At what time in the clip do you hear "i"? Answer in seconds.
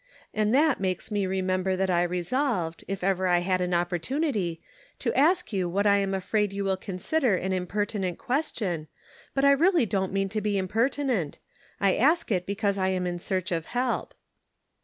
1.91-2.01, 3.27-3.37, 5.85-5.97, 9.45-9.51, 11.79-11.95, 12.79-12.87